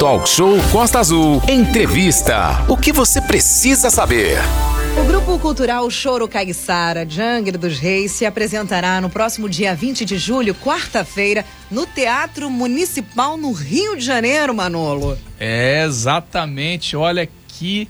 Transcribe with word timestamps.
Talk 0.00 0.26
Show 0.26 0.56
Costa 0.72 0.98
Azul. 0.98 1.42
Entrevista. 1.46 2.64
O 2.66 2.74
que 2.74 2.90
você 2.90 3.20
precisa 3.20 3.90
saber? 3.90 4.38
O 4.98 5.04
Grupo 5.04 5.38
Cultural 5.38 5.90
Choro 5.90 6.26
Caiçara, 6.26 7.04
de 7.04 7.20
Angra 7.20 7.58
dos 7.58 7.78
Reis, 7.78 8.12
se 8.12 8.24
apresentará 8.24 8.98
no 8.98 9.10
próximo 9.10 9.46
dia 9.46 9.74
20 9.74 10.06
de 10.06 10.16
julho, 10.16 10.54
quarta-feira, 10.54 11.44
no 11.70 11.84
Teatro 11.84 12.48
Municipal 12.48 13.36
no 13.36 13.52
Rio 13.52 13.94
de 13.94 14.02
Janeiro, 14.02 14.54
Manolo. 14.54 15.18
É, 15.38 15.84
exatamente. 15.84 16.96
Olha 16.96 17.28
que 17.46 17.86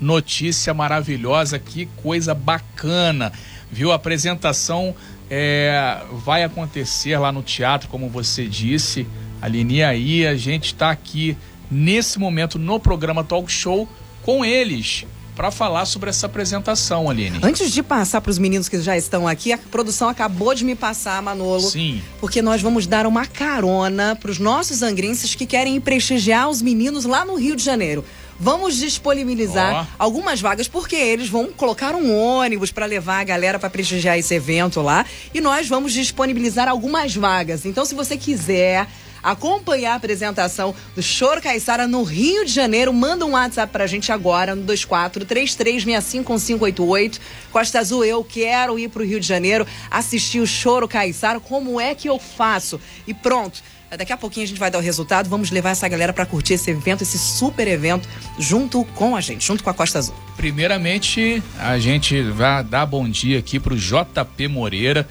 notícia 0.00 0.72
maravilhosa, 0.72 1.58
que 1.58 1.86
coisa 2.04 2.34
bacana. 2.34 3.32
Viu? 3.68 3.90
A 3.90 3.96
apresentação 3.96 4.94
é, 5.28 5.98
vai 6.24 6.44
acontecer 6.44 7.18
lá 7.18 7.32
no 7.32 7.42
teatro, 7.42 7.88
como 7.88 8.08
você 8.08 8.46
disse, 8.46 9.08
Aline. 9.40 9.76
E 9.76 9.82
aí 9.82 10.26
a 10.26 10.36
gente 10.36 10.66
está 10.66 10.90
aqui 10.90 11.36
nesse 11.70 12.18
momento 12.18 12.58
no 12.58 12.78
programa 12.78 13.24
Talk 13.24 13.50
Show 13.50 13.88
com 14.22 14.44
eles 14.44 15.06
para 15.36 15.50
falar 15.50 15.84
sobre 15.84 16.08
essa 16.08 16.24
apresentação, 16.26 17.10
Aline. 17.10 17.38
Antes 17.42 17.70
de 17.70 17.82
passar 17.82 18.22
para 18.22 18.30
os 18.30 18.38
meninos 18.38 18.70
que 18.70 18.80
já 18.80 18.96
estão 18.96 19.28
aqui, 19.28 19.52
a 19.52 19.58
produção 19.58 20.08
acabou 20.08 20.54
de 20.54 20.64
me 20.64 20.74
passar, 20.74 21.20
Manolo. 21.20 21.68
Sim. 21.68 22.00
Porque 22.18 22.40
nós 22.40 22.62
vamos 22.62 22.86
dar 22.86 23.06
uma 23.06 23.26
carona 23.26 24.16
para 24.16 24.30
os 24.30 24.38
nossos 24.38 24.82
angrenses 24.82 25.34
que 25.34 25.44
querem 25.44 25.78
prestigiar 25.78 26.48
os 26.48 26.62
meninos 26.62 27.04
lá 27.04 27.24
no 27.24 27.34
Rio 27.34 27.54
de 27.54 27.62
Janeiro. 27.62 28.02
Vamos 28.40 28.76
disponibilizar 28.76 29.86
oh. 29.86 29.94
algumas 29.98 30.40
vagas, 30.40 30.68
porque 30.68 30.96
eles 30.96 31.28
vão 31.28 31.48
colocar 31.52 31.94
um 31.94 32.14
ônibus 32.14 32.70
para 32.70 32.86
levar 32.86 33.20
a 33.20 33.24
galera 33.24 33.58
para 33.58 33.68
prestigiar 33.68 34.18
esse 34.18 34.34
evento 34.34 34.80
lá. 34.80 35.04
E 35.34 35.40
nós 35.40 35.68
vamos 35.68 35.92
disponibilizar 35.92 36.66
algumas 36.66 37.14
vagas. 37.14 37.66
Então, 37.66 37.84
se 37.84 37.94
você 37.94 38.16
quiser 38.16 38.86
acompanhar 39.26 39.92
a 39.92 39.96
apresentação 39.96 40.74
do 40.94 41.02
Choro 41.02 41.42
Caiçara 41.42 41.86
no 41.88 42.04
Rio 42.04 42.44
de 42.44 42.52
Janeiro, 42.52 42.92
manda 42.92 43.26
um 43.26 43.32
WhatsApp 43.32 43.72
pra 43.72 43.88
gente 43.88 44.12
agora 44.12 44.54
no 44.54 44.64
2433651588. 44.64 47.18
Costa 47.50 47.80
Azul, 47.80 48.04
eu 48.04 48.22
quero 48.22 48.78
ir 48.78 48.88
pro 48.88 49.04
Rio 49.04 49.18
de 49.18 49.26
Janeiro 49.26 49.66
assistir 49.90 50.38
o 50.38 50.46
Choro 50.46 50.86
Caiçara. 50.86 51.40
Como 51.40 51.80
é 51.80 51.92
que 51.92 52.08
eu 52.08 52.20
faço? 52.20 52.80
E 53.04 53.12
pronto. 53.12 53.60
Daqui 53.96 54.12
a 54.12 54.16
pouquinho 54.16 54.44
a 54.44 54.48
gente 54.48 54.58
vai 54.58 54.70
dar 54.70 54.78
o 54.78 54.82
resultado. 54.82 55.28
Vamos 55.28 55.50
levar 55.50 55.70
essa 55.70 55.88
galera 55.88 56.12
para 56.12 56.26
curtir 56.26 56.54
esse 56.54 56.70
evento, 56.70 57.02
esse 57.02 57.18
super 57.18 57.66
evento, 57.66 58.08
junto 58.38 58.84
com 58.94 59.16
a 59.16 59.20
gente, 59.20 59.44
junto 59.44 59.64
com 59.64 59.70
a 59.70 59.74
Costa 59.74 59.98
Azul. 59.98 60.14
Primeiramente, 60.36 61.42
a 61.58 61.76
gente 61.78 62.22
vai 62.22 62.62
dar 62.62 62.86
bom 62.86 63.08
dia 63.08 63.38
aqui 63.38 63.58
para 63.58 63.74
o 63.74 63.76
JP 63.76 64.46
Moreira 64.48 65.08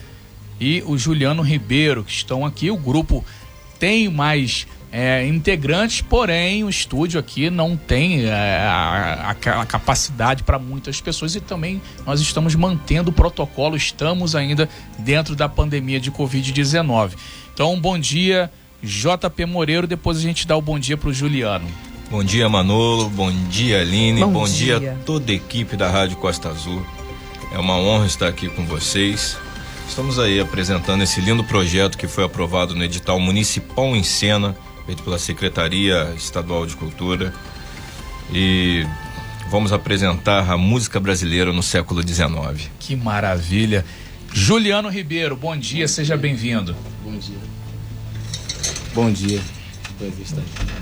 e 0.60 0.84
o 0.86 0.98
Juliano 0.98 1.42
Ribeiro, 1.42 2.04
que 2.04 2.12
estão 2.12 2.46
aqui. 2.46 2.70
O 2.70 2.78
grupo 2.78 3.24
tem 3.86 4.10
mais 4.10 4.66
é, 4.92 5.28
integrantes, 5.28 6.02
porém 6.02 6.64
o 6.64 6.70
estúdio 6.70 7.20
aqui 7.20 7.52
não 7.52 7.78
tem 7.78 8.26
é, 8.26 8.68
a, 8.68 9.36
capacidade 9.68 10.42
para 10.42 10.58
muitas 10.58 11.00
pessoas 11.00 11.36
e 11.36 11.40
também 11.40 11.80
nós 12.04 12.20
estamos 12.20 12.56
mantendo 12.56 13.12
o 13.12 13.14
protocolo, 13.14 13.76
estamos 13.76 14.36
ainda 14.36 14.68
dentro 14.98 15.36
da 15.36 15.48
pandemia 15.48 16.00
de 16.00 16.12
Covid-19. 16.12 17.12
Então, 17.54 17.80
bom 17.80 18.00
dia, 18.00 18.52
JP 18.82 19.46
Moreiro, 19.46 19.86
depois 19.86 20.18
a 20.18 20.22
gente 20.22 20.48
dá 20.48 20.58
o 20.58 20.62
bom 20.64 20.80
dia 20.80 20.98
para 20.98 21.10
o 21.10 21.14
Juliano. 21.14 21.68
Bom 22.10 22.24
dia, 22.24 22.50
Manolo, 22.50 23.08
bom 23.12 23.32
dia, 23.50 23.82
Aline, 23.82 24.22
bom, 24.22 24.32
bom 24.32 24.46
dia. 24.46 24.80
dia 24.80 24.94
a 24.94 25.04
toda 25.04 25.32
a 25.32 25.36
equipe 25.36 25.78
da 25.78 25.92
Rádio 25.92 26.18
Costa 26.18 26.50
Azul. 26.50 26.84
É 27.54 27.60
uma 27.60 27.78
honra 27.78 28.08
estar 28.08 28.30
aqui 28.30 28.50
com 28.50 28.66
vocês. 28.66 29.38
Estamos 29.88 30.20
aí 30.20 30.40
apresentando 30.40 31.04
esse 31.04 31.22
lindo 31.22 31.44
projeto 31.44 31.98
que 31.98 32.08
foi 32.08 32.24
aprovado 32.26 32.76
no 32.76 32.84
edital 32.84 33.20
Municipal 33.20 33.96
em 33.96 34.04
Cena, 34.04 34.56
feito 34.86 35.04
pela 35.04 35.18
Secretaria 35.18 36.14
Estadual 36.18 36.66
de 36.66 36.76
Cultura. 36.76 37.34
E 38.34 38.86
vamos 39.50 39.72
apresentar 39.72 40.50
a 40.50 40.58
música 40.58 41.00
brasileira 41.00 41.54
no 41.54 41.64
século 41.64 42.06
XIX. 42.06 42.70
Que 42.80 42.96
maravilha! 42.96 43.86
Juliano 44.34 44.90
Ribeiro, 44.90 45.36
bom 45.36 45.56
dia, 45.56 45.88
seja 45.88 46.18
bem-vindo. 46.18 46.76
Bom 47.04 47.18
dia. 47.18 47.38
Bom 48.94 49.12
dia. 49.12 49.42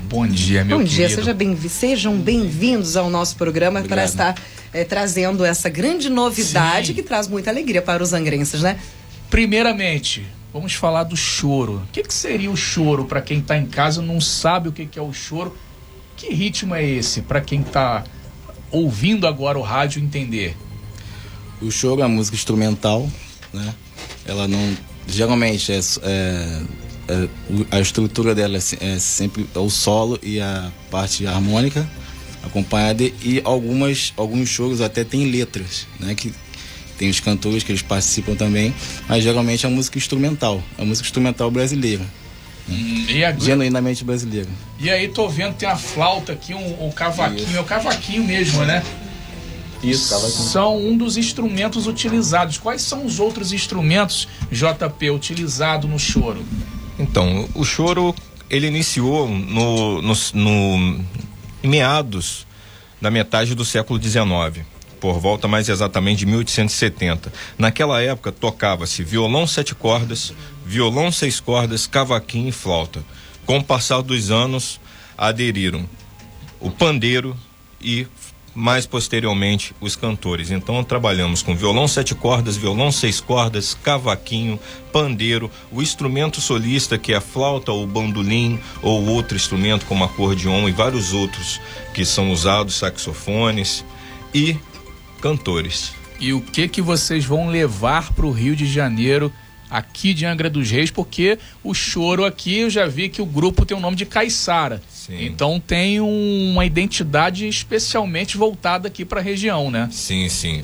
Bom 0.08 0.26
dia, 0.26 0.64
meu 0.64 0.78
Bom 0.78 0.84
querido. 0.84 0.96
dia, 0.96 1.08
seja 1.08 1.32
bem, 1.32 1.56
sejam 1.68 2.16
bem-vindos 2.18 2.96
ao 2.96 3.08
nosso 3.08 3.36
programa 3.36 3.78
Obrigado. 3.78 3.96
para 3.96 4.04
estar 4.04 4.42
é, 4.72 4.82
trazendo 4.82 5.44
essa 5.44 5.68
grande 5.68 6.10
novidade 6.10 6.88
Sim. 6.88 6.94
que 6.94 7.02
traz 7.02 7.28
muita 7.28 7.50
alegria 7.50 7.80
para 7.80 8.02
os 8.02 8.12
angrenses, 8.12 8.62
né? 8.62 8.78
Primeiramente, 9.30 10.26
vamos 10.52 10.74
falar 10.74 11.04
do 11.04 11.16
choro. 11.16 11.82
O 11.88 11.92
que, 11.92 12.02
que 12.02 12.12
seria 12.12 12.50
o 12.50 12.56
choro 12.56 13.04
para 13.04 13.22
quem 13.22 13.38
está 13.38 13.56
em 13.56 13.66
casa 13.66 14.02
e 14.02 14.04
não 14.04 14.20
sabe 14.20 14.68
o 14.68 14.72
que, 14.72 14.84
que 14.84 14.98
é 14.98 15.02
o 15.02 15.12
choro? 15.12 15.56
Que 16.16 16.34
ritmo 16.34 16.74
é 16.74 16.84
esse 16.84 17.22
para 17.22 17.40
quem 17.40 17.60
está 17.60 18.02
ouvindo 18.70 19.28
agora 19.28 19.56
o 19.56 19.62
rádio 19.62 20.02
entender? 20.02 20.56
O 21.62 21.70
choro 21.70 22.00
é 22.00 22.04
uma 22.04 22.16
música 22.16 22.36
instrumental, 22.36 23.08
né? 23.52 23.74
Ela 24.26 24.48
não 24.48 24.76
geralmente 25.06 25.70
é, 25.70 25.78
é 26.02 26.62
a 27.70 27.80
estrutura 27.80 28.34
dela 28.34 28.56
é, 28.56 28.94
é 28.94 28.98
sempre 28.98 29.46
o 29.54 29.70
solo 29.70 30.18
e 30.22 30.40
a 30.40 30.70
parte 30.90 31.26
harmônica 31.26 31.88
acompanhada 32.42 33.02
e 33.02 33.40
algumas 33.44 34.12
alguns 34.16 34.48
shows 34.48 34.80
até 34.80 35.02
tem 35.02 35.30
letras, 35.30 35.86
né, 35.98 36.14
que 36.14 36.32
tem 36.98 37.10
os 37.10 37.18
cantores 37.18 37.62
que 37.62 37.72
eles 37.72 37.82
participam 37.82 38.34
também, 38.34 38.72
mas 39.08 39.24
geralmente 39.24 39.66
é 39.66 39.68
música 39.68 39.98
instrumental, 39.98 40.62
é 40.78 40.84
música 40.84 41.06
instrumental 41.06 41.50
brasileira. 41.50 42.04
Né? 42.68 42.76
Hum, 42.76 43.06
a... 43.26 43.32
Genuinamente 43.44 44.04
brasileira. 44.04 44.48
E 44.78 44.90
aí 44.90 45.08
tô 45.08 45.28
vendo 45.28 45.54
tem 45.54 45.68
a 45.68 45.76
flauta 45.76 46.32
aqui, 46.32 46.54
um, 46.54 46.86
um 46.86 46.90
cavaquinho, 46.90 47.48
Isso. 47.48 47.56
é 47.56 47.60
o 47.60 47.64
cavaquinho 47.64 48.24
mesmo, 48.24 48.64
né? 48.64 48.82
Isso, 49.82 50.08
cavaquinho. 50.10 50.48
São 50.48 50.78
um 50.78 50.96
dos 50.96 51.16
instrumentos 51.16 51.86
utilizados. 51.86 52.56
Quais 52.56 52.80
são 52.80 53.04
os 53.04 53.20
outros 53.20 53.52
instrumentos, 53.52 54.26
JP, 54.50 55.10
utilizado 55.10 55.86
no 55.86 55.98
choro? 55.98 56.42
Então, 57.04 57.46
o 57.54 57.64
choro 57.64 58.14
ele 58.48 58.66
iniciou 58.66 59.28
no, 59.28 60.00
no, 60.00 60.14
no 60.32 61.04
meados 61.62 62.46
da 62.98 63.10
metade 63.10 63.54
do 63.54 63.62
século 63.62 64.02
XIX, 64.02 64.64
por 64.98 65.20
volta 65.20 65.46
mais 65.46 65.68
exatamente 65.68 66.20
de 66.20 66.26
1870. 66.26 67.30
Naquela 67.58 68.00
época 68.00 68.32
tocava-se 68.32 69.04
violão 69.04 69.46
sete 69.46 69.74
cordas, 69.74 70.32
violão 70.64 71.12
seis 71.12 71.40
cordas, 71.40 71.86
cavaquinho 71.86 72.48
e 72.48 72.52
flauta. 72.52 73.04
Com 73.44 73.58
o 73.58 73.64
passar 73.64 74.00
dos 74.00 74.30
anos, 74.30 74.80
aderiram 75.16 75.86
o 76.58 76.70
pandeiro 76.70 77.36
e 77.82 78.06
mais 78.54 78.86
posteriormente 78.86 79.74
os 79.80 79.96
cantores. 79.96 80.50
Então 80.50 80.82
trabalhamos 80.84 81.42
com 81.42 81.56
violão 81.56 81.88
sete 81.88 82.14
cordas, 82.14 82.56
violão 82.56 82.92
seis 82.92 83.20
cordas, 83.20 83.74
cavaquinho, 83.74 84.58
pandeiro, 84.92 85.50
o 85.72 85.82
instrumento 85.82 86.40
solista 86.40 86.96
que 86.96 87.12
é 87.12 87.16
a 87.16 87.20
flauta 87.20 87.72
ou 87.72 87.86
bandolim 87.86 88.60
ou 88.80 89.04
outro 89.06 89.36
instrumento 89.36 89.86
como 89.86 90.04
acordeon 90.04 90.68
e 90.68 90.72
vários 90.72 91.12
outros 91.12 91.60
que 91.92 92.04
são 92.04 92.30
usados, 92.30 92.76
saxofones 92.76 93.84
e 94.32 94.56
cantores. 95.20 95.92
E 96.20 96.32
o 96.32 96.40
que 96.40 96.68
que 96.68 96.80
vocês 96.80 97.24
vão 97.24 97.48
levar 97.48 98.12
para 98.12 98.26
o 98.26 98.30
Rio 98.30 98.54
de 98.54 98.66
Janeiro? 98.66 99.32
aqui 99.70 100.14
de 100.14 100.24
Angra 100.24 100.48
dos 100.48 100.70
Reis, 100.70 100.90
porque 100.90 101.36
o 101.62 101.74
choro 101.74 102.24
aqui 102.24 102.58
eu 102.60 102.70
já 102.70 102.86
vi 102.86 103.08
que 103.08 103.20
o 103.20 103.26
grupo 103.26 103.66
tem 103.66 103.76
o 103.76 103.80
nome 103.80 103.96
de 103.96 104.06
Caiçara. 104.06 104.80
Sim. 105.06 105.26
Então 105.26 105.60
tem 105.60 106.00
um, 106.00 106.52
uma 106.52 106.64
identidade 106.64 107.46
especialmente 107.46 108.38
voltada 108.38 108.88
aqui 108.88 109.04
para 109.04 109.20
a 109.20 109.22
região, 109.22 109.70
né? 109.70 109.88
Sim, 109.92 110.28
sim. 110.30 110.62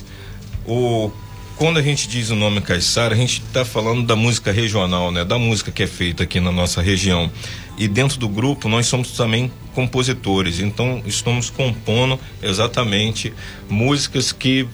O 0.66 1.10
quando 1.56 1.78
a 1.78 1.82
gente 1.82 2.08
diz 2.08 2.30
o 2.30 2.34
nome 2.34 2.62
Caiçara, 2.62 3.12
a 3.12 3.16
gente 3.16 3.42
está 3.42 3.66
falando 3.66 4.06
da 4.06 4.16
música 4.16 4.50
regional, 4.50 5.10
né? 5.12 5.26
Da 5.26 5.38
música 5.38 5.70
que 5.70 5.82
é 5.82 5.86
feita 5.86 6.22
aqui 6.22 6.40
na 6.40 6.50
nossa 6.50 6.80
região. 6.80 7.30
E 7.76 7.86
dentro 7.86 8.18
do 8.18 8.30
grupo 8.30 8.66
nós 8.66 8.86
somos 8.86 9.10
também 9.10 9.52
compositores, 9.74 10.58
então 10.58 11.02
estamos 11.04 11.50
compondo 11.50 12.18
exatamente 12.42 13.34
músicas 13.68 14.32
que 14.32 14.66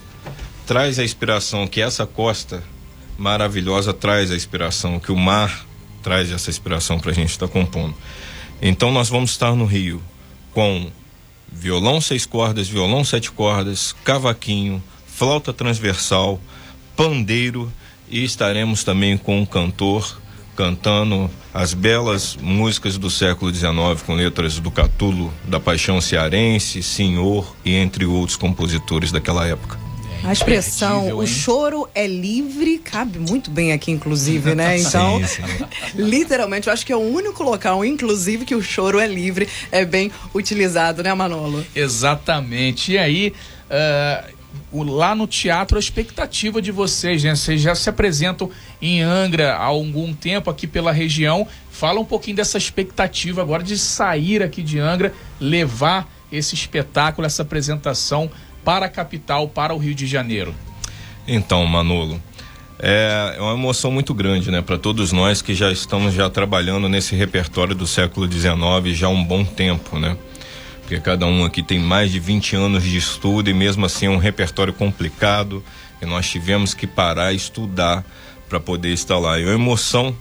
traz 0.64 1.00
a 1.00 1.05
inspiração 1.05 1.67
que 1.67 1.81
essa 1.81 2.06
costa 2.06 2.62
maravilhosa 3.19 3.93
traz 3.93 4.31
a 4.31 4.37
inspiração, 4.37 5.00
que 5.00 5.11
o 5.11 5.17
mar 5.17 5.67
traz 6.05 6.31
essa 6.31 6.50
inspiração 6.50 7.00
para 7.00 7.11
a 7.11 7.14
gente 7.14 7.31
estar 7.31 7.49
tá 7.49 7.52
compondo. 7.52 7.96
Então 8.61 8.91
nós 8.91 9.08
vamos 9.08 9.31
estar 9.31 9.55
no 9.55 9.64
Rio 9.64 10.03
com 10.53 10.91
violão 11.53 12.00
seis 12.00 12.25
cordas, 12.26 12.69
violão 12.69 13.05
sete 13.05 13.31
cordas, 13.31 13.94
cavaquinho, 14.05 14.82
flauta 15.06 15.53
transversal, 15.53 16.41
pandeiro 16.97 17.73
e 18.08 18.25
estaremos 18.25 18.85
também 18.85 19.17
com 19.17 19.41
um 19.41 19.47
cantor 19.47 20.20
cantando 20.56 21.31
as 21.53 21.75
belas 21.75 22.37
músicas 22.41 22.97
do 22.97 23.11
século 23.11 23.55
XIX 23.55 23.69
com 24.06 24.14
letras 24.14 24.59
do 24.59 24.70
Catulo, 24.70 25.32
da 25.44 25.61
Paixão 25.61 26.00
Cearense, 26.00 26.82
Senhor 26.82 27.55
e 27.62 27.75
entre 27.75 28.06
outros 28.06 28.38
compositores 28.38 29.12
daquela 29.12 29.47
época. 29.47 29.86
A 30.24 30.32
expressão 30.32 31.16
o 31.16 31.26
choro 31.26 31.88
é 31.94 32.06
livre 32.06 32.78
cabe 32.78 33.18
muito 33.18 33.50
bem 33.50 33.72
aqui, 33.72 33.90
inclusive, 33.90 34.54
né? 34.54 34.76
Então, 34.86 35.18
sim, 35.26 35.42
sim. 35.42 35.42
literalmente, 35.94 36.68
eu 36.68 36.72
acho 36.72 36.84
que 36.84 36.92
é 36.92 36.96
o 36.96 37.00
único 37.00 37.42
local, 37.42 37.84
inclusive, 37.84 38.44
que 38.44 38.54
o 38.54 38.62
choro 38.62 38.98
é 38.98 39.06
livre, 39.06 39.48
é 39.70 39.84
bem 39.84 40.10
utilizado, 40.34 41.02
né, 41.02 41.12
Manolo? 41.12 41.64
Exatamente. 41.74 42.92
E 42.92 42.98
aí, 42.98 43.32
uh, 43.70 44.84
lá 44.84 45.14
no 45.14 45.26
teatro, 45.26 45.76
a 45.76 45.80
expectativa 45.80 46.60
de 46.60 46.70
vocês, 46.70 47.22
né? 47.24 47.34
Vocês 47.34 47.60
já 47.60 47.74
se 47.74 47.88
apresentam 47.88 48.50
em 48.80 49.02
Angra 49.02 49.54
há 49.54 49.64
algum 49.64 50.12
tempo 50.14 50.50
aqui 50.50 50.66
pela 50.66 50.92
região. 50.92 51.46
Fala 51.70 52.00
um 52.00 52.04
pouquinho 52.04 52.36
dessa 52.36 52.58
expectativa 52.58 53.42
agora 53.42 53.62
de 53.62 53.78
sair 53.78 54.42
aqui 54.42 54.62
de 54.62 54.78
Angra, 54.78 55.12
levar 55.40 56.10
esse 56.30 56.54
espetáculo, 56.54 57.26
essa 57.26 57.42
apresentação 57.42 58.30
para 58.66 58.86
a 58.86 58.88
capital, 58.88 59.48
para 59.48 59.72
o 59.72 59.78
Rio 59.78 59.94
de 59.94 60.08
Janeiro? 60.08 60.52
Então, 61.28 61.64
Manolo, 61.66 62.20
é, 62.80 63.36
é 63.38 63.40
uma 63.40 63.54
emoção 63.54 63.92
muito 63.92 64.12
grande, 64.12 64.50
né, 64.50 64.60
para 64.60 64.76
todos 64.76 65.12
nós 65.12 65.40
que 65.40 65.54
já 65.54 65.70
estamos 65.70 66.12
já 66.12 66.28
trabalhando 66.28 66.88
nesse 66.88 67.14
repertório 67.14 67.76
do 67.76 67.86
século 67.86 68.30
XIX 68.30 68.52
já 68.98 69.06
há 69.06 69.10
um 69.10 69.22
bom 69.22 69.44
tempo, 69.44 70.00
né? 70.00 70.16
Porque 70.80 70.98
cada 70.98 71.26
um 71.26 71.44
aqui 71.44 71.62
tem 71.62 71.78
mais 71.78 72.10
de 72.10 72.18
20 72.18 72.56
anos 72.56 72.82
de 72.82 72.96
estudo 72.96 73.48
e 73.48 73.54
mesmo 73.54 73.86
assim 73.86 74.06
é 74.06 74.10
um 74.10 74.18
repertório 74.18 74.72
complicado 74.72 75.62
e 76.02 76.06
nós 76.06 76.28
tivemos 76.28 76.74
que 76.74 76.88
parar 76.88 77.32
e 77.32 77.36
estudar 77.36 78.04
para 78.48 78.58
poder 78.58 78.92
estar 78.92 79.18
lá. 79.18 79.38
E 79.38 79.48
a 79.48 79.52
emoção 79.52 80.14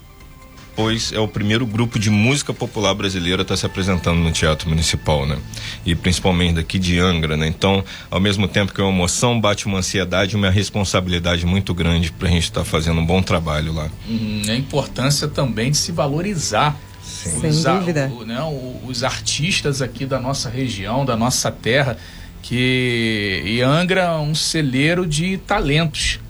pois 0.76 1.10
é 1.12 1.18
o 1.18 1.26
primeiro 1.26 1.66
grupo 1.66 1.98
de 1.98 2.10
música 2.10 2.52
popular 2.52 2.94
brasileira 2.94 3.40
a 3.40 3.42
estar 3.42 3.54
tá 3.54 3.58
se 3.58 3.66
apresentando 3.66 4.18
no 4.18 4.30
Teatro 4.30 4.68
Municipal, 4.68 5.26
né? 5.26 5.38
E 5.84 5.94
principalmente 5.94 6.56
daqui 6.56 6.78
de 6.78 7.00
Angra, 7.00 7.36
né? 7.36 7.48
Então, 7.48 7.82
ao 8.10 8.20
mesmo 8.20 8.46
tempo 8.46 8.72
que 8.72 8.80
é 8.80 8.84
uma 8.84 8.92
emoção, 8.92 9.40
bate 9.40 9.66
uma 9.66 9.78
ansiedade 9.78 10.34
e 10.34 10.36
uma 10.36 10.50
responsabilidade 10.50 11.46
muito 11.46 11.72
grande 11.72 12.12
para 12.12 12.28
a 12.28 12.30
gente 12.30 12.44
estar 12.44 12.60
tá 12.60 12.66
fazendo 12.66 13.00
um 13.00 13.06
bom 13.06 13.22
trabalho 13.22 13.72
lá. 13.72 13.88
Hum, 14.08 14.42
a 14.48 14.54
importância 14.54 15.26
também 15.26 15.70
de 15.70 15.78
se 15.78 15.90
valorizar 15.90 16.78
Sim. 17.06 17.52
Sem 17.52 17.62
dúvida. 17.62 18.12
O, 18.14 18.24
né, 18.24 18.38
os 18.84 19.04
artistas 19.04 19.80
aqui 19.80 20.04
da 20.04 20.18
nossa 20.18 20.48
região, 20.50 21.04
da 21.04 21.16
nossa 21.16 21.50
terra, 21.50 21.96
que 22.42 23.42
e 23.44 23.62
Angra 23.62 24.02
é 24.02 24.18
um 24.18 24.34
celeiro 24.34 25.06
de 25.06 25.38
talentos. 25.38 26.20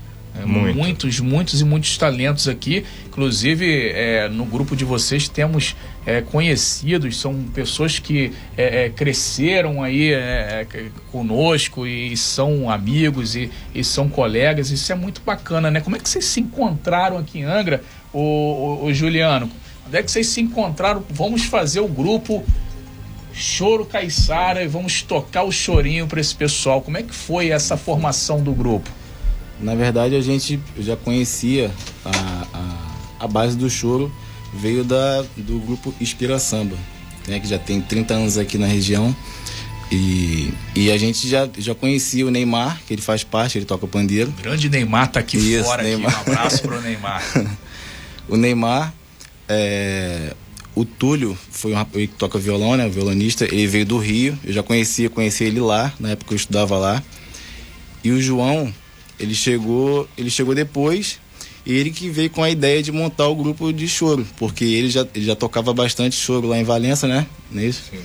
É, 0.40 0.44
Muito. 0.44 0.76
Muitos, 0.76 1.20
muitos 1.20 1.60
e 1.60 1.64
muitos 1.64 1.96
talentos 1.96 2.48
aqui. 2.48 2.84
Inclusive, 3.06 3.90
é, 3.90 4.28
no 4.28 4.44
grupo 4.44 4.76
de 4.76 4.84
vocês 4.84 5.28
temos 5.28 5.74
é, 6.04 6.20
conhecidos, 6.20 7.18
são 7.18 7.34
pessoas 7.54 7.98
que 7.98 8.32
é, 8.56 8.84
é 8.84 8.90
cresceram 8.90 9.82
aí 9.82 10.12
é, 10.12 10.66
conosco 11.10 11.86
e 11.86 12.16
são 12.16 12.70
amigos 12.70 13.34
e, 13.34 13.50
e, 13.74 13.82
são 13.82 14.08
colegas. 14.08 14.70
Isso 14.70 14.92
é 14.92 14.94
muito 14.94 15.22
bacana, 15.24 15.70
né? 15.70 15.80
Como 15.80 15.96
é 15.96 15.98
que 15.98 16.08
vocês 16.08 16.24
se 16.24 16.40
encontraram 16.40 17.18
aqui 17.18 17.38
em 17.38 17.44
Angra, 17.44 17.82
o, 18.12 18.20
o, 18.20 18.84
o 18.86 18.94
Juliano? 18.94 19.50
Onde 19.86 19.96
é 19.96 20.02
que 20.02 20.10
vocês 20.10 20.26
se 20.26 20.40
encontraram? 20.40 21.02
Vamos 21.10 21.44
fazer 21.44 21.80
o 21.80 21.88
grupo 21.88 22.44
Choro 23.32 23.84
Caiçara 23.84 24.62
e 24.62 24.66
vamos 24.66 25.02
tocar 25.02 25.44
o 25.44 25.52
chorinho 25.52 26.06
para 26.06 26.20
esse 26.20 26.34
pessoal. 26.34 26.80
Como 26.82 26.96
é 26.96 27.02
que 27.02 27.14
foi 27.14 27.50
essa 27.50 27.76
formação 27.76 28.42
do 28.42 28.52
grupo? 28.52 28.90
Na 29.60 29.74
verdade, 29.74 30.14
a 30.14 30.20
gente 30.20 30.60
já 30.78 30.96
conhecia 30.96 31.70
a, 32.04 32.46
a, 32.52 33.24
a 33.24 33.28
base 33.28 33.56
do 33.56 33.68
choro, 33.70 34.12
veio 34.52 34.84
da, 34.84 35.22
do 35.36 35.58
grupo 35.60 35.94
Inspira 36.00 36.38
Samba, 36.38 36.76
né, 37.26 37.40
que 37.40 37.48
já 37.48 37.58
tem 37.58 37.80
30 37.80 38.14
anos 38.14 38.38
aqui 38.38 38.58
na 38.58 38.66
região. 38.66 39.14
E, 39.90 40.52
e 40.74 40.90
a 40.90 40.98
gente 40.98 41.28
já, 41.28 41.48
já 41.56 41.74
conhecia 41.74 42.26
o 42.26 42.30
Neymar, 42.30 42.80
que 42.86 42.94
ele 42.94 43.02
faz 43.02 43.22
parte, 43.22 43.56
ele 43.56 43.64
toca 43.64 43.86
pandeiro. 43.86 44.32
Grande 44.42 44.68
Neymar 44.68 45.08
tá 45.12 45.20
aqui 45.20 45.36
Isso, 45.36 45.64
fora, 45.64 45.82
Neymar. 45.82 46.12
Aqui. 46.12 46.30
um 46.30 46.32
abraço 46.32 46.62
pro 46.62 46.80
Neymar. 46.82 47.22
o 48.28 48.36
Neymar, 48.36 48.92
é, 49.48 50.34
o 50.74 50.84
Túlio 50.84 51.38
foi 51.50 51.72
um 51.72 51.76
rapaz 51.76 52.06
que 52.06 52.14
toca 52.14 52.38
violão, 52.38 52.76
né, 52.76 52.88
violonista, 52.88 53.44
ele 53.44 53.66
veio 53.66 53.86
do 53.86 53.96
Rio, 53.96 54.38
eu 54.44 54.52
já 54.52 54.62
conhecia, 54.62 55.08
conheci 55.08 55.44
ele 55.44 55.60
lá, 55.60 55.92
na 56.00 56.10
época 56.10 56.34
eu 56.34 56.36
estudava 56.36 56.76
lá. 56.76 57.02
E 58.02 58.10
o 58.10 58.20
João, 58.20 58.72
ele 59.18 59.34
chegou, 59.34 60.08
ele 60.16 60.30
chegou 60.30 60.54
depois 60.54 61.18
e 61.64 61.72
ele 61.74 61.90
que 61.90 62.08
veio 62.08 62.30
com 62.30 62.42
a 62.42 62.50
ideia 62.50 62.82
de 62.82 62.92
montar 62.92 63.26
o 63.28 63.34
grupo 63.34 63.72
de 63.72 63.88
choro, 63.88 64.26
porque 64.36 64.64
ele 64.64 64.88
já, 64.88 65.06
ele 65.14 65.24
já 65.24 65.34
tocava 65.34 65.72
bastante 65.72 66.14
choro 66.14 66.46
lá 66.46 66.58
em 66.58 66.64
Valença, 66.64 67.08
né? 67.08 67.26
Não 67.50 67.62
é? 67.62 67.72
Sim. 67.72 67.98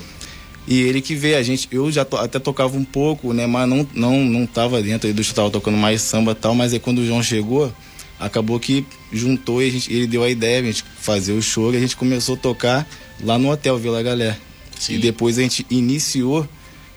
E 0.67 0.79
ele 0.81 1.01
que 1.01 1.15
veio, 1.15 1.37
a 1.37 1.43
gente, 1.43 1.67
eu 1.71 1.91
já 1.91 2.05
to, 2.05 2.17
até 2.17 2.39
tocava 2.39 2.77
um 2.77 2.83
pouco, 2.83 3.33
né? 3.33 3.45
Mas 3.45 3.67
não, 3.67 3.87
não, 3.93 4.23
não 4.23 4.45
tava 4.45 4.81
dentro 4.81 5.07
aí 5.07 5.13
do 5.13 5.21
estava 5.21 5.49
tocando 5.49 5.77
mais 5.77 6.01
samba 6.01 6.31
e 6.31 6.35
tal, 6.35 6.55
mas 6.55 6.73
aí 6.73 6.79
quando 6.79 6.99
o 6.99 7.05
João 7.05 7.21
chegou, 7.21 7.71
acabou 8.19 8.59
que 8.59 8.85
juntou 9.11 9.61
e 9.61 9.67
a 9.67 9.71
gente, 9.71 9.91
ele 9.91 10.07
deu 10.07 10.23
a 10.23 10.29
ideia 10.29 10.61
de 10.61 10.69
a 10.69 10.71
gente 10.71 10.85
fazer 10.99 11.33
o 11.33 11.41
choro 11.41 11.73
e 11.75 11.77
a 11.77 11.81
gente 11.81 11.95
começou 11.95 12.35
a 12.35 12.37
tocar 12.37 12.87
lá 13.23 13.37
no 13.37 13.51
hotel 13.51 13.77
Vila 13.77 14.01
Galé. 14.01 14.37
Sim. 14.79 14.95
E 14.95 14.97
depois 14.97 15.37
a 15.37 15.41
gente 15.41 15.65
iniciou 15.69 16.47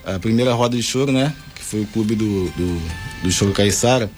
a 0.04 0.18
primeira 0.18 0.52
roda 0.52 0.76
de 0.76 0.82
choro, 0.82 1.10
né? 1.10 1.34
Foi 1.74 1.80
o 1.82 1.86
clube 1.86 2.14
do, 2.14 2.48
do, 2.50 2.82
do 3.24 3.32
Choro 3.32 3.52
Caiçara, 3.52 4.08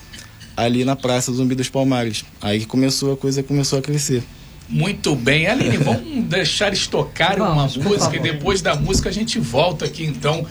ali 0.55 0.85
na 0.85 0.95
Praça 0.95 1.33
Zumbi 1.33 1.55
dos 1.55 1.71
Palmares. 1.71 2.23
Aí 2.43 2.61
que 2.61 2.67
começou 2.67 3.15
a 3.15 3.17
coisa 3.17 3.43
começou 3.43 3.79
a 3.79 3.83
crescer. 3.83 4.23
Muito 4.69 5.15
bem, 5.17 5.47
Aline, 5.47 5.79
vamos 5.79 6.25
deixar 6.29 6.75
estocar 6.75 7.41
uma 7.41 7.67
música 7.67 8.15
e 8.15 8.19
depois 8.19 8.61
da 8.61 8.75
música 8.75 9.09
a 9.09 9.13
gente 9.13 9.39
volta 9.39 9.87
aqui 9.87 10.05
então 10.05 10.45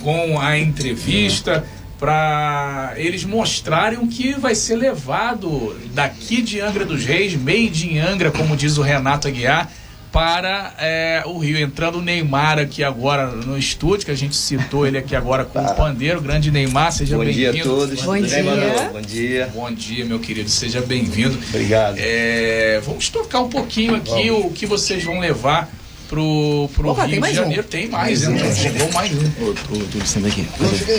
com 0.00 0.38
a 0.38 0.56
entrevista 0.56 1.64
para 1.98 2.92
eles 2.96 3.24
mostrarem 3.24 3.98
o 3.98 4.06
que 4.06 4.32
vai 4.34 4.54
ser 4.54 4.76
levado 4.76 5.76
daqui 5.92 6.42
de 6.42 6.60
Angra 6.60 6.84
dos 6.84 7.04
Reis, 7.04 7.34
made 7.34 7.92
in 7.92 7.98
Angra, 7.98 8.30
como 8.30 8.56
diz 8.56 8.78
o 8.78 8.82
Renato 8.82 9.26
Aguiar, 9.26 9.68
para 10.12 10.74
é, 10.78 11.22
o 11.24 11.38
Rio. 11.38 11.58
Entrando 11.58 11.98
o 11.98 12.02
Neymar 12.02 12.58
aqui 12.58 12.84
agora 12.84 13.28
no 13.28 13.58
estúdio, 13.58 14.04
que 14.04 14.12
a 14.12 14.16
gente 14.16 14.36
citou 14.36 14.86
ele 14.86 14.98
aqui 14.98 15.16
agora 15.16 15.44
com 15.44 15.60
tá. 15.60 15.72
o 15.72 15.74
pandeiro. 15.74 16.20
Grande 16.20 16.50
Neymar, 16.50 16.92
seja 16.92 17.16
bem-vindo. 17.16 17.46
Bom 17.46 17.52
dia 17.52 17.62
a 17.62 17.64
todos. 17.64 18.02
Bom 18.02 18.20
dia. 18.20 18.90
Bom 18.92 19.00
dia. 19.00 19.50
Bom 19.54 19.72
dia, 19.72 20.04
meu 20.04 20.20
querido. 20.20 20.50
Seja 20.50 20.82
bem-vindo. 20.82 21.36
Obrigado. 21.48 21.96
É, 21.98 22.80
vamos 22.84 23.08
tocar 23.08 23.40
um 23.40 23.48
pouquinho 23.48 23.96
aqui 23.96 24.28
vamos. 24.28 24.46
o 24.46 24.50
que 24.50 24.66
vocês 24.66 25.02
vão 25.02 25.18
levar 25.18 25.70
pro, 26.08 26.68
pro 26.74 26.90
Opa, 26.90 27.06
Rio 27.06 27.22
de 27.22 27.34
Janeiro. 27.34 27.62
Um. 27.62 27.70
Tem 27.70 27.88
mais, 27.88 28.22
hein? 28.24 28.36
Chegou 28.54 28.92
mais 28.92 29.10
um. 29.12 29.30
Tudo, 29.66 30.06
senta 30.06 30.28
aqui. 30.28 30.46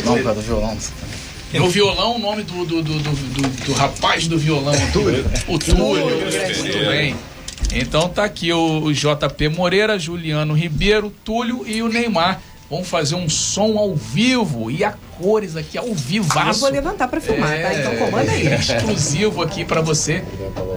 Vamos 0.04 0.22
para 0.24 0.34
o 0.34 0.42
violão. 0.42 0.78
No 1.54 1.70
violão, 1.70 2.16
o 2.16 2.20
nome 2.20 2.42
do, 2.42 2.66
do, 2.66 2.82
do, 2.82 3.00
do, 3.00 3.66
do 3.66 3.74
rapaz 3.74 4.28
do 4.28 4.40
violão. 4.40 4.74
O 4.74 4.92
Túlio. 4.92 5.26
O 5.48 5.60
Túlio. 5.60 6.06
Muito 6.08 6.90
bem. 6.90 7.16
Então 7.74 8.08
tá 8.08 8.24
aqui 8.24 8.54
o, 8.54 8.84
o 8.84 8.94
JP 8.94 9.50
Moreira, 9.50 9.98
Juliano 9.98 10.54
Ribeiro, 10.54 11.14
Túlio 11.24 11.64
e 11.68 11.82
o 11.82 11.90
Neymar. 11.90 12.40
Vamos 12.70 12.88
fazer 12.88 13.16
um 13.16 13.30
som 13.30 13.78
ao 13.78 13.96
vivo 13.96 14.72
e 14.72 14.84
a 14.84 14.94
cores 15.20 15.56
aqui 15.56 15.78
ao 15.78 15.94
vivo. 15.94 16.28
Eu 16.40 16.54
vou 16.54 16.70
levantar 16.70 17.08
para 17.08 17.22
filmar, 17.22 17.52
é, 17.52 17.62
tá? 17.62 17.74
Então 17.74 17.96
comanda 17.98 18.32
aí. 18.32 18.48
Exclusivo 18.56 19.44
aqui 19.44 19.64
para 19.64 19.82
você 19.82 20.24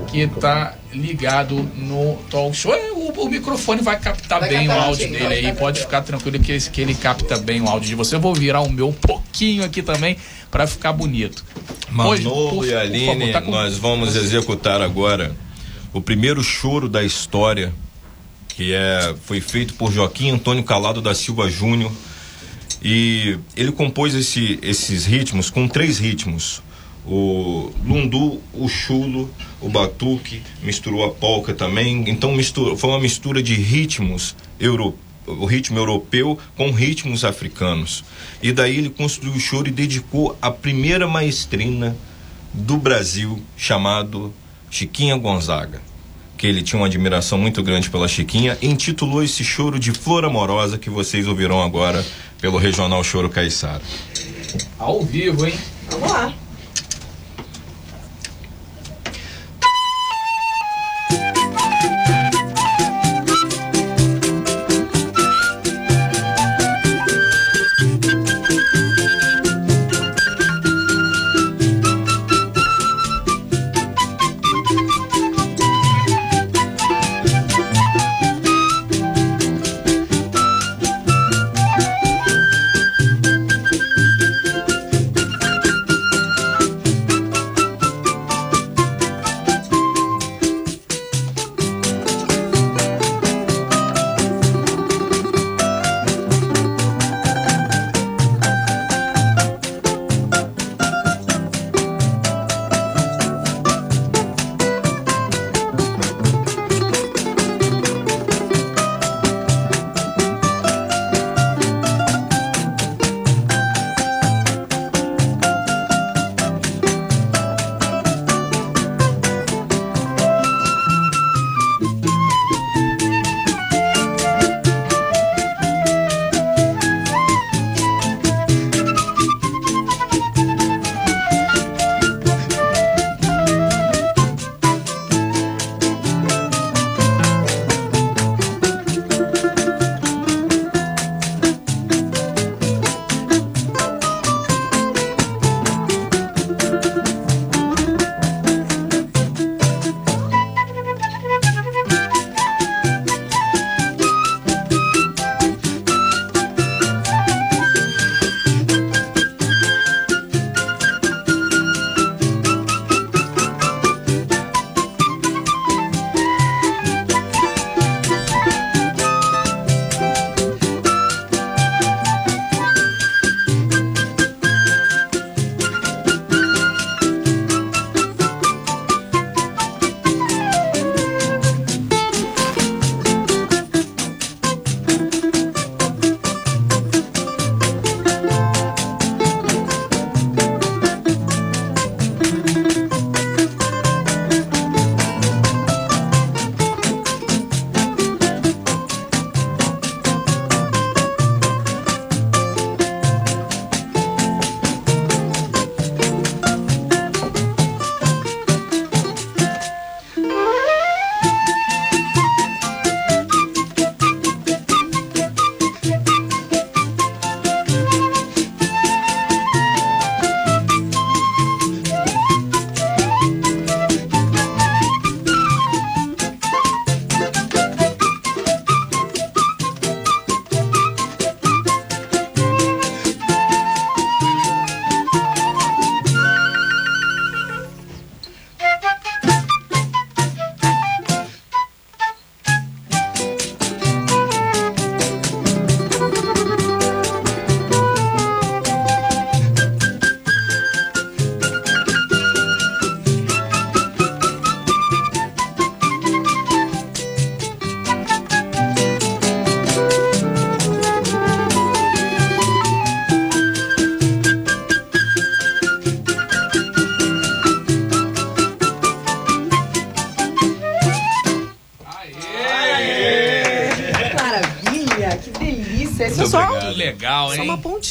que 0.08 0.26
tá 0.26 0.74
ligado 0.92 1.54
no 1.76 2.16
talk 2.30 2.54
show. 2.54 2.74
É, 2.74 2.92
o, 2.92 3.12
o 3.12 3.28
microfone 3.28 3.80
vai 3.80 3.98
captar 3.98 4.40
vai 4.40 4.48
bem 4.48 4.66
captar 4.66 4.84
o 4.84 4.88
áudio 4.88 5.10
dele 5.10 5.34
aí. 5.34 5.52
Pode 5.54 5.80
ficar 5.80 6.02
tranquilo 6.02 6.38
que, 6.38 6.58
que 6.58 6.80
ele 6.80 6.94
capta 6.94 7.38
bem 7.38 7.62
o 7.62 7.68
áudio 7.68 7.88
de 7.88 7.94
você. 7.94 8.16
Eu 8.16 8.20
vou 8.20 8.34
virar 8.34 8.60
o 8.60 8.70
meu 8.70 8.88
um 8.88 8.92
pouquinho 8.92 9.64
aqui 9.64 9.82
também 9.82 10.16
para 10.50 10.66
ficar 10.66 10.92
bonito. 10.92 11.44
Manolo 11.88 12.66
e 12.66 12.74
Aline, 12.74 13.32
tá 13.32 13.40
com... 13.40 13.50
nós 13.50 13.78
vamos 13.78 14.16
executar 14.16 14.82
agora 14.82 15.34
o 15.96 16.00
primeiro 16.02 16.44
choro 16.44 16.90
da 16.90 17.02
história, 17.02 17.72
que 18.48 18.74
é, 18.74 19.14
foi 19.24 19.40
feito 19.40 19.72
por 19.74 19.90
Joaquim 19.90 20.30
Antônio 20.30 20.62
Calado 20.62 21.00
da 21.00 21.14
Silva 21.14 21.48
Júnior. 21.48 21.90
E 22.82 23.38
ele 23.56 23.72
compôs 23.72 24.14
esse, 24.14 24.58
esses 24.62 25.06
ritmos 25.06 25.48
com 25.48 25.66
três 25.66 25.98
ritmos. 25.98 26.62
O 27.06 27.72
lundu, 27.82 28.42
o 28.52 28.68
chulo, 28.68 29.30
o 29.58 29.70
batuque, 29.70 30.42
misturou 30.62 31.02
a 31.02 31.10
polca 31.10 31.54
também. 31.54 32.04
Então 32.08 32.36
foi 32.76 32.90
uma 32.90 33.00
mistura 33.00 33.42
de 33.42 33.54
ritmos 33.54 34.36
europeus 34.60 35.06
o 35.28 35.44
ritmo 35.44 35.76
europeu 35.76 36.38
com 36.56 36.70
ritmos 36.70 37.24
africanos. 37.24 38.04
E 38.40 38.52
daí 38.52 38.78
ele 38.78 38.88
construiu 38.88 39.32
o 39.32 39.40
choro 39.40 39.66
e 39.66 39.72
dedicou 39.72 40.38
a 40.40 40.52
primeira 40.52 41.08
maestrina 41.08 41.96
do 42.54 42.76
Brasil, 42.76 43.42
chamado 43.56 44.32
Chiquinha 44.70 45.16
Gonzaga, 45.16 45.80
que 46.36 46.46
ele 46.46 46.62
tinha 46.62 46.80
uma 46.80 46.86
admiração 46.86 47.38
muito 47.38 47.62
grande 47.62 47.88
pela 47.90 48.08
Chiquinha, 48.08 48.58
intitulou 48.60 49.22
esse 49.22 49.42
choro 49.42 49.78
de 49.78 49.92
Flor 49.92 50.24
Amorosa 50.24 50.78
que 50.78 50.90
vocês 50.90 51.26
ouvirão 51.26 51.62
agora 51.62 52.04
pelo 52.40 52.58
Regional 52.58 53.02
Choro 53.02 53.30
Caiçara. 53.30 53.82
Ao 54.78 55.02
vivo, 55.02 55.46
hein? 55.46 55.54
Vamos 55.90 56.10
lá. 56.10 56.34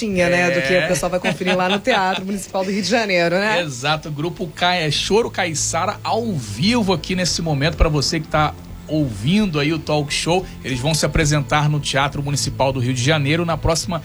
Uma 0.04 0.10
pontinha, 0.10 0.30
né, 0.30 0.52
do 0.52 0.62
que 0.68 0.74
É. 0.74 0.86
o 0.86 0.88
pessoal 0.90 1.10
vai 1.10 1.20
conferir 1.20 1.56
lá 1.56 1.70
no 1.70 1.80
Teatro 1.80 2.26
Municipal 2.26 2.64
do 2.66 2.72
Rio 2.72 2.82
de 2.82 2.90
Janeiro, 2.90 3.36
né? 3.36 3.62
Exato, 3.62 4.12
grupo 4.12 4.48
Ca- 4.48 4.76
é, 4.76 4.92
Choro 4.92 5.30
Caiçara 5.32 6.00
ao 6.04 6.34
vivo 6.34 6.94
aqui 6.94 7.16
nesse 7.16 7.42
momento 7.42 7.78
para 7.78 7.90
você 7.90 8.20
que 8.20 8.28
tá 8.28 8.54
ouvindo 8.88 9.60
aí 9.60 9.74
o 9.74 9.80
talk 9.80 10.14
show. 10.14 10.46
Eles 10.64 10.80
vão 10.80 10.94
se 10.94 11.06
apresentar 11.06 11.70
no 11.70 11.80
Teatro 11.80 12.22
Municipal 12.22 12.72
do 12.74 12.80
Rio 12.80 12.94
de 12.94 13.04
Janeiro 13.04 13.46
na 13.46 13.58
próxima 13.58 14.02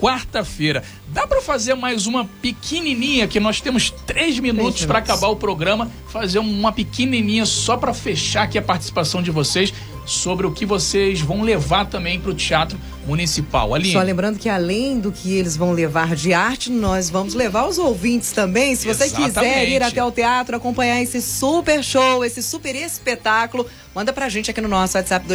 quarta-feira. 0.00 0.82
Dá 1.08 1.26
para 1.26 1.40
fazer 1.40 1.74
mais 1.74 2.06
uma 2.06 2.24
pequenininha 2.42 3.28
que 3.28 3.38
nós 3.38 3.60
temos 3.60 3.90
três 3.90 4.38
minutos 4.40 4.84
para 4.84 4.98
acabar 4.98 5.28
o 5.28 5.36
programa, 5.36 5.90
fazer 6.08 6.40
uma 6.40 6.72
pequenininha 6.72 7.46
só 7.46 7.76
para 7.76 7.94
fechar 7.94 8.42
aqui 8.42 8.58
a 8.58 8.62
participação 8.62 9.22
de 9.22 9.30
vocês 9.30 9.72
sobre 10.04 10.46
o 10.46 10.50
que 10.52 10.66
vocês 10.66 11.20
vão 11.20 11.42
levar 11.42 11.86
também 11.86 12.18
para 12.20 12.30
o 12.32 12.34
Teatro 12.34 12.78
Municipal. 13.06 13.74
Ali. 13.74 13.92
Só 13.92 14.00
lembrando 14.02 14.38
que 14.38 14.48
além 14.48 14.98
do 15.00 15.12
que 15.12 15.32
eles 15.36 15.56
vão 15.56 15.72
levar 15.72 16.14
de 16.16 16.32
arte, 16.32 16.70
nós 16.70 17.10
vamos 17.10 17.34
levar 17.34 17.66
os 17.66 17.78
ouvintes 17.78 18.32
também. 18.32 18.74
Se 18.74 18.86
você 18.86 19.04
quiser 19.10 19.26
Exatamente. 19.28 19.70
ir 19.72 19.82
até 19.82 20.02
o 20.04 20.10
teatro 20.10 20.56
acompanhar 20.56 21.02
esse 21.02 21.20
super 21.20 21.82
show, 21.84 22.24
esse 22.24 22.42
super 22.42 22.74
espetáculo, 22.74 23.66
manda 23.94 24.12
pra 24.12 24.28
gente 24.28 24.50
aqui 24.50 24.60
no 24.60 24.68
nosso 24.68 24.96
WhatsApp 24.96 25.26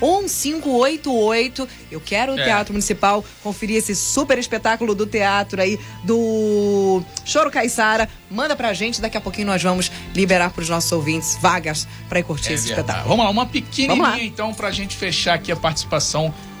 2433651588. 0.00 1.68
Eu 1.90 2.00
quero 2.00 2.34
o 2.34 2.38
É. 2.40 2.44
Teatro 2.44 2.72
Municipal 2.72 3.24
conferir 3.42 3.76
esse 3.76 3.94
super 3.96 4.38
espetáculo 4.38 4.94
do 4.94 5.06
teatro 5.06 5.60
aí 5.60 5.78
do 6.04 7.02
Choro 7.24 7.50
Caiçara. 7.50 8.08
Manda 8.30 8.54
pra 8.56 8.72
gente, 8.72 9.00
daqui 9.00 9.16
a 9.16 9.20
pouquinho 9.20 9.46
nós 9.46 9.62
vamos 9.62 9.90
liberar 10.14 10.50
pros 10.50 10.68
nossos 10.68 10.90
ouvintes 10.92 11.36
vagas 11.40 11.86
pra 12.08 12.18
ir 12.18 12.22
curtir 12.24 12.50
É 12.50 12.54
esse 12.54 12.66
verdade. 12.68 12.80
espetáculo. 12.88 13.08
Vamos 13.10 13.24
lá, 13.24 13.30
uma 13.30 13.44
Vamos 13.44 13.52
pequenininha 13.52 14.02
lá. 14.08 14.20
então 14.20 14.52
pra 14.54 14.70
gente 14.70 14.96
fechar 14.96 15.34
aqui 15.34 15.50
a 15.52 15.56
participação 15.56 15.95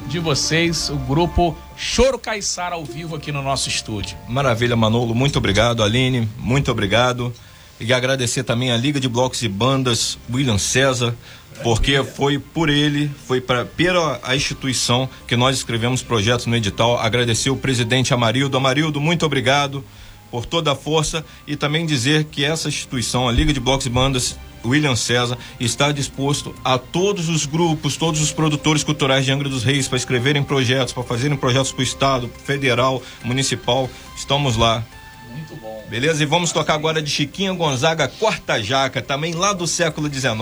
de 0.06 0.18
vocês, 0.18 0.88
o 0.88 0.96
grupo 0.96 1.56
Choro 1.76 2.18
Caiçara 2.18 2.74
ao 2.74 2.84
vivo 2.84 3.16
aqui 3.16 3.30
no 3.30 3.42
nosso 3.42 3.68
estúdio. 3.68 4.16
Maravilha, 4.28 4.76
Manolo. 4.76 5.14
Muito 5.14 5.36
obrigado, 5.38 5.82
Aline. 5.82 6.28
Muito 6.38 6.70
obrigado. 6.70 7.32
E 7.78 7.92
agradecer 7.92 8.42
também 8.42 8.72
a 8.72 8.76
Liga 8.76 8.98
de 8.98 9.08
Blocos 9.08 9.42
e 9.42 9.48
Bandas, 9.48 10.18
William 10.32 10.56
César, 10.56 11.14
porque 11.62 12.02
foi 12.02 12.38
por 12.38 12.70
ele, 12.70 13.10
foi 13.26 13.40
pra, 13.40 13.64
pela 13.64 14.18
a 14.22 14.34
instituição 14.34 15.08
que 15.26 15.36
nós 15.36 15.56
escrevemos 15.56 16.02
projetos 16.02 16.46
no 16.46 16.56
edital. 16.56 16.98
Agradecer 16.98 17.50
o 17.50 17.56
presidente 17.56 18.14
Amarildo. 18.14 18.56
Amarildo, 18.56 19.00
muito 19.00 19.26
obrigado 19.26 19.84
por 20.30 20.46
toda 20.46 20.72
a 20.72 20.74
força 20.74 21.24
e 21.46 21.56
também 21.56 21.84
dizer 21.84 22.24
que 22.24 22.44
essa 22.44 22.68
instituição, 22.68 23.28
a 23.28 23.32
Liga 23.32 23.52
de 23.52 23.60
Blocos 23.60 23.86
e 23.86 23.90
Bandas, 23.90 24.36
William 24.64 24.96
César, 24.96 25.38
está 25.60 25.92
disposto 25.92 26.54
a 26.64 26.78
todos 26.78 27.28
os 27.28 27.46
grupos, 27.46 27.96
todos 27.96 28.20
os 28.20 28.32
produtores 28.32 28.82
culturais 28.82 29.24
de 29.24 29.32
Angra 29.32 29.48
dos 29.48 29.62
Reis 29.62 29.88
para 29.88 29.96
escreverem 29.96 30.42
projetos, 30.42 30.92
para 30.92 31.02
fazerem 31.02 31.36
projetos 31.36 31.72
para 31.72 31.80
o 31.80 31.84
Estado, 31.84 32.30
federal, 32.44 33.02
municipal. 33.22 33.88
Estamos 34.16 34.56
lá. 34.56 34.84
Muito 35.30 35.56
bom. 35.56 35.84
Beleza? 35.88 36.22
E 36.22 36.26
vamos 36.26 36.52
tocar 36.52 36.74
agora 36.74 37.00
de 37.00 37.10
Chiquinha 37.10 37.52
Gonzaga, 37.52 38.08
Quarta 38.08 38.62
Jaca, 38.62 39.00
também 39.02 39.34
lá 39.34 39.52
do 39.52 39.66
século 39.66 40.12
XIX. 40.12 40.34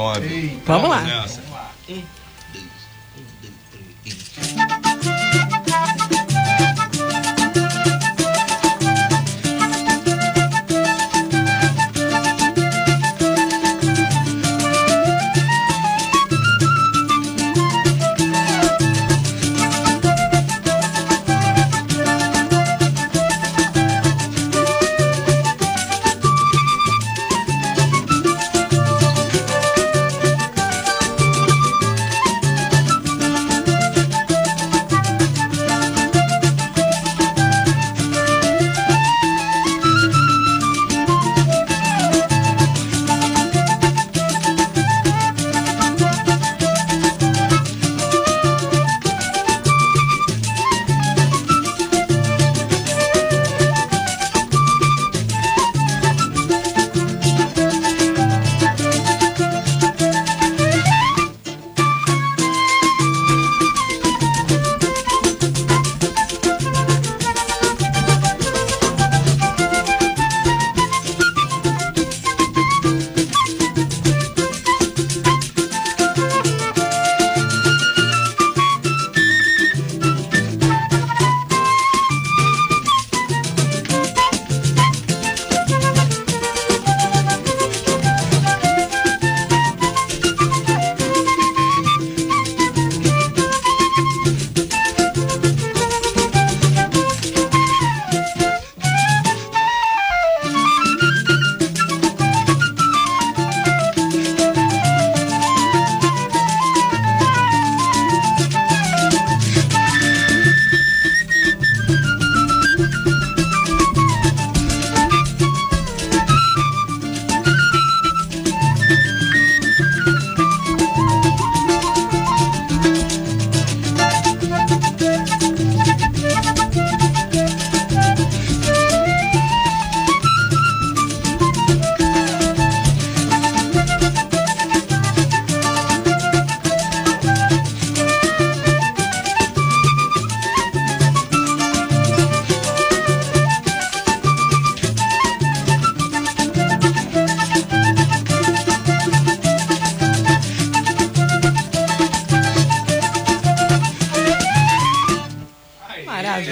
Vamos 0.65 0.89
lá. 0.89 1.01
nessa. 1.03 1.43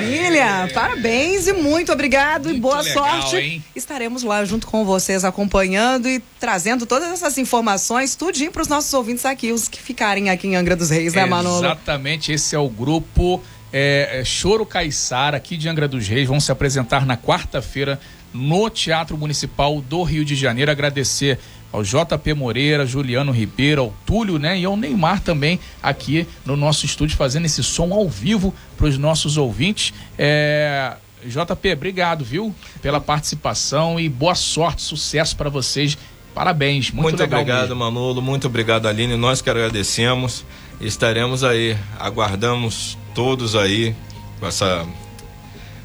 Maravilha! 0.03 0.71
Parabéns 0.75 1.47
e 1.47 1.53
muito 1.53 1.93
obrigado 1.93 2.47
e 2.47 2.53
Muito 2.53 2.63
boa 2.63 2.81
legal, 2.81 3.23
sorte. 3.23 3.37
hein? 3.37 3.65
Estaremos 3.75 4.23
lá 4.23 4.45
junto 4.45 4.67
com 4.67 4.85
vocês 4.85 5.25
acompanhando 5.25 6.09
e 6.09 6.23
trazendo 6.41 6.87
todas 6.87 7.11
essas 7.13 7.39
informações, 7.39 8.15
tudinho 8.15 8.51
para 8.51 8.63
os 8.63 8.69
nossos 8.69 8.93
ouvintes 8.93 9.25
aqui, 9.25 9.53
os 9.53 9.69
que 9.69 9.81
ficarem 9.81 10.31
aqui 10.31 10.47
em 10.49 10.57
Angra 10.57 10.77
dos 10.77 10.91
Reis, 10.91 11.15
né, 11.15 11.25
Manolo? 11.27 11.65
Exatamente, 11.65 12.33
esse 12.33 12.55
é 12.55 12.59
o 12.59 12.69
grupo 12.69 13.43
é, 13.73 14.21
é, 14.21 14.25
Choro 14.25 14.67
Caiçara, 14.67 15.37
aqui 15.37 15.57
de 15.57 15.69
Angra 15.69 15.89
dos 15.89 16.07
Reis. 16.07 16.29
Vão 16.29 16.41
se 16.41 16.51
apresentar 16.53 17.07
na 17.07 17.17
quarta-feira 17.17 17.99
no 18.33 18.69
Teatro 18.71 19.17
Municipal 19.17 19.81
do 19.81 20.03
Rio 20.03 20.25
de 20.25 20.35
Janeiro. 20.35 20.71
Agradecer 20.71 21.39
ao 21.73 21.83
JP 21.83 22.35
Moreira, 22.35 22.87
Juliano 22.87 23.33
Ribeiro, 23.33 23.83
ao 23.83 23.95
Túlio, 24.05 24.39
né? 24.39 24.59
E 24.59 24.65
ao 24.65 24.77
Neymar 24.77 25.21
também 25.21 25.59
aqui 25.83 26.27
no 26.45 26.57
nosso 26.57 26.85
estúdio 26.85 27.17
fazendo 27.17 27.47
esse 27.47 27.63
som 27.63 27.93
ao 27.93 28.09
vivo 28.09 28.55
para 28.77 28.87
os 28.87 28.99
nossos 28.99 29.37
ouvintes. 29.37 29.95
É, 30.19 30.95
JP, 31.25 31.73
obrigado, 31.73 32.25
viu? 32.25 32.55
Pela 32.81 33.01
participação 33.01 33.99
e 33.99 34.09
boa 34.09 34.35
sorte, 34.35 34.83
sucesso 34.83 35.37
para 35.37 35.49
vocês. 35.49 35.97
Parabéns, 36.35 36.91
muito, 36.91 37.03
Muito, 37.03 37.21
legal 37.21 37.41
obrigado, 37.41 37.69
mesmo. 37.69 37.77
Manolo. 37.77 38.23
Muito 38.23 38.47
obrigado, 38.47 38.87
Aline. 38.87 39.17
Nós 39.17 39.41
que 39.41 39.51
agradecemos. 39.51 40.45
Estaremos 40.81 41.45
aí, 41.45 41.77
aguardamos 41.99 42.99
todos 43.15 43.55
aí, 43.55 43.95
essa 44.43 44.85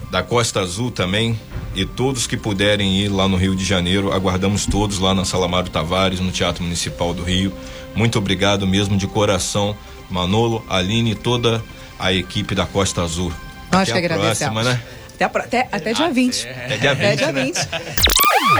da 0.09 0.23
Costa 0.23 0.61
Azul 0.61 0.91
também, 0.91 1.39
e 1.75 1.85
todos 1.85 2.25
que 2.25 2.37
puderem 2.37 2.97
ir 2.97 3.09
lá 3.09 3.27
no 3.27 3.37
Rio 3.37 3.55
de 3.55 3.63
Janeiro, 3.63 4.11
aguardamos 4.11 4.65
todos 4.65 4.99
lá 4.99 5.13
na 5.13 5.25
Salamaro 5.25 5.69
Tavares, 5.69 6.19
no 6.19 6.31
Teatro 6.31 6.63
Municipal 6.63 7.13
do 7.13 7.23
Rio. 7.23 7.53
Muito 7.95 8.17
obrigado 8.17 8.65
mesmo 8.65 8.97
de 8.97 9.07
coração, 9.07 9.75
Manolo, 10.09 10.63
Aline 10.69 11.11
e 11.11 11.15
toda 11.15 11.63
a 11.99 12.13
equipe 12.13 12.55
da 12.55 12.65
Costa 12.65 13.01
Azul. 13.01 13.31
Nós 13.71 13.89
até 13.89 14.01
que 14.01 14.13
a 14.13 14.17
próxima, 14.17 14.63
né? 14.63 14.81
Até, 15.15 15.25
até, 15.25 15.69
até 15.71 15.93
dia 15.93 16.09
20. 16.09 16.47
Até 16.47 16.77
dia 16.77 16.93
20. 16.93 17.03
Até 17.03 17.15
dia 17.15 17.31
20. 17.33 17.55
Né? 17.55 17.81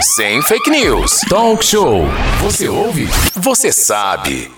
Sem 0.02 0.42
fake 0.42 0.70
news. 0.70 1.20
Talk 1.28 1.64
show. 1.64 2.04
Você 2.42 2.68
ouve? 2.68 3.08
Você 3.34 3.72
sabe. 3.72 4.50